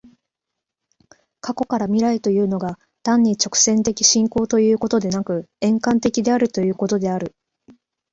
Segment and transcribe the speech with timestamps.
[1.41, 7.35] 過去から未来へというのが、単に直線的進行ということでなく、円環的であるということである。